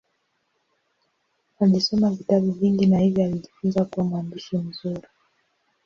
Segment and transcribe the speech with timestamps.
[1.59, 5.07] Alisoma vitabu vingi na hivyo alijifunza kuwa mwandishi mzuri.